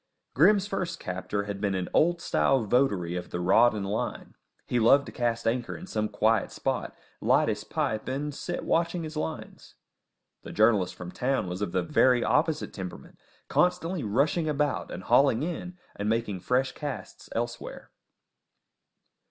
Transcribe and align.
Grim's 0.33 0.65
first 0.65 0.99
captor 0.99 1.43
had 1.43 1.61
been 1.61 1.75
an 1.75 1.87
old 1.93 2.23
style 2.23 2.63
votary 2.63 3.15
of 3.15 3.29
the 3.29 3.39
rod 3.39 3.75
and 3.75 3.85
line; 3.85 4.33
he 4.65 4.79
loved 4.79 5.05
to 5.05 5.11
cast 5.11 5.45
anchor 5.45 5.77
in 5.77 5.85
some 5.85 6.09
quiet 6.09 6.49
spot, 6.51 6.97
light 7.21 7.49
his 7.49 7.63
pipe, 7.63 8.07
and 8.07 8.33
sit 8.33 8.63
watching 8.65 9.03
his 9.03 9.15
lines. 9.15 9.75
The 10.41 10.51
journalist 10.51 10.95
from 10.95 11.11
town 11.11 11.47
was 11.47 11.61
of 11.61 11.71
the 11.71 11.83
very 11.83 12.23
opposite 12.23 12.73
temperament, 12.73 13.19
constantly 13.47 14.03
rushing 14.03 14.49
about 14.49 14.89
and 14.89 15.03
hauling 15.03 15.43
in 15.43 15.77
and 15.95 16.09
making 16.09 16.39
fresh 16.39 16.71
casts 16.71 17.29
elsewhere. 17.35 17.91